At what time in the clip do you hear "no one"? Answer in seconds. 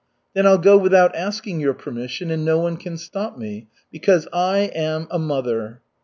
2.43-2.75